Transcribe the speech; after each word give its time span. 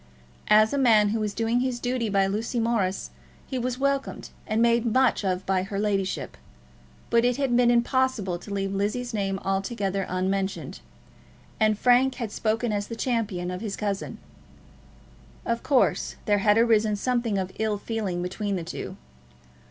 As 0.47 0.73
a 0.73 0.79
man 0.79 1.09
who 1.09 1.19
was 1.19 1.35
doing 1.35 1.59
his 1.59 1.79
duty 1.79 2.09
by 2.09 2.25
Lucy 2.25 2.59
Morris, 2.59 3.11
he 3.45 3.59
was 3.59 3.77
welcomed 3.77 4.31
and 4.47 4.59
made 4.59 4.83
much 4.83 5.23
of 5.23 5.45
by 5.45 5.61
her 5.61 5.77
ladyship; 5.77 6.37
but 7.11 7.23
it 7.23 7.37
had 7.37 7.55
been 7.55 7.69
impossible 7.69 8.39
to 8.39 8.51
leave 8.51 8.73
Lizzie's 8.73 9.13
name 9.13 9.37
altogether 9.43 10.07
unmentioned, 10.09 10.79
and 11.59 11.77
Frank 11.77 12.15
had 12.15 12.31
spoken 12.31 12.71
as 12.71 12.87
the 12.87 12.95
champion 12.95 13.51
of 13.51 13.61
his 13.61 13.75
cousin. 13.77 14.17
Of 15.45 15.61
course 15.61 16.15
there 16.25 16.39
had 16.39 16.57
arisen 16.57 16.95
something 16.95 17.37
of 17.37 17.51
ill 17.59 17.77
feeling 17.77 18.23
between 18.23 18.55
the 18.55 18.63
two. 18.63 18.97